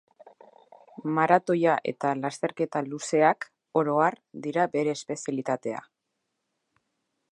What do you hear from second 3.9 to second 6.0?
har, dira bere espezialitatea.